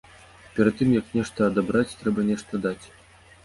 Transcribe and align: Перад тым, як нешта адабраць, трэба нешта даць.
Перад 0.55 0.79
тым, 0.79 0.89
як 1.01 1.11
нешта 1.19 1.39
адабраць, 1.51 1.95
трэба 2.03 2.27
нешта 2.33 2.53
даць. 2.69 2.79